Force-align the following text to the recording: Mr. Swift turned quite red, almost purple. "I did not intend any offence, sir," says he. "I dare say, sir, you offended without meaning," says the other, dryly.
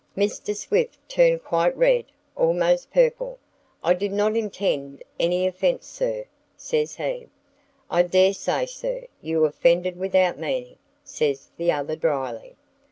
Mr. 0.17 0.55
Swift 0.55 0.97
turned 1.07 1.43
quite 1.43 1.77
red, 1.77 2.05
almost 2.35 2.89
purple. 2.91 3.37
"I 3.83 3.93
did 3.93 4.11
not 4.11 4.35
intend 4.35 5.03
any 5.19 5.45
offence, 5.45 5.85
sir," 5.85 6.25
says 6.57 6.95
he. 6.95 7.27
"I 7.87 8.01
dare 8.01 8.33
say, 8.33 8.65
sir, 8.65 9.05
you 9.21 9.45
offended 9.45 9.97
without 9.99 10.39
meaning," 10.39 10.77
says 11.03 11.51
the 11.55 11.71
other, 11.71 11.95
dryly. 11.95 12.55